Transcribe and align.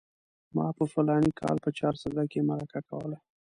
ما 0.55 0.67
په 0.77 0.83
فلاني 0.93 1.31
کال 1.39 1.55
کې 1.57 1.63
په 1.65 1.69
چارسده 1.79 2.23
کې 2.31 2.47
مرکه 2.49 2.79
کوله. 2.89 3.17